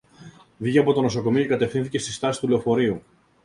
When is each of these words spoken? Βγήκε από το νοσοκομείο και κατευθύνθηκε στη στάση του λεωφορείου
Βγήκε 0.57 0.79
από 0.79 0.93
το 0.93 1.01
νοσοκομείο 1.01 1.41
και 1.41 1.47
κατευθύνθηκε 1.47 1.99
στη 1.99 2.11
στάση 2.11 2.39
του 2.39 2.47
λεωφορείου 2.47 3.01